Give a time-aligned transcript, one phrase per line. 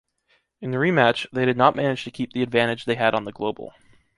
[0.61, 3.31] In the rematch, they did not manage to keep the advantage they had on the
[3.31, 3.71] global.